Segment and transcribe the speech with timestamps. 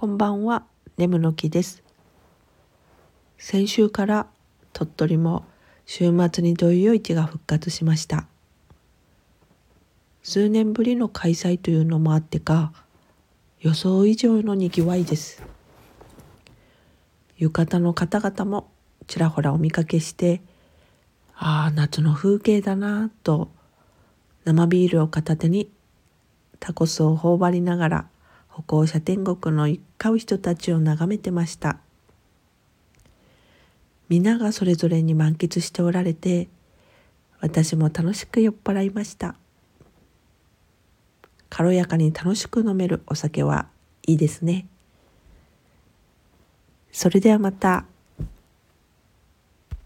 [0.00, 0.64] こんばんは、
[0.96, 1.82] ネムの木です。
[3.36, 4.28] 先週から
[4.72, 5.44] 鳥取も
[5.84, 8.26] 週末に土曜市が復活しました。
[10.22, 12.72] 数年ぶりの開催というのもあってか、
[13.60, 15.42] 予想以上のにぎわいです。
[17.36, 18.70] 浴衣の方々も
[19.06, 20.40] ちらほらお見かけして、
[21.36, 23.50] ああ、夏の風景だなぁと、
[24.46, 25.70] 生ビールを片手に
[26.58, 28.08] タコスを頬張りながら
[28.60, 31.78] 歩行者天国の行き交う人たちを眺めてました。
[34.08, 36.48] 皆がそれぞれに満喫しておられて
[37.40, 39.34] 私も楽しく酔っ払いました。
[41.48, 43.68] 軽やかに楽しく飲めるお酒は
[44.06, 44.66] いいですね。
[46.92, 47.86] それではまた。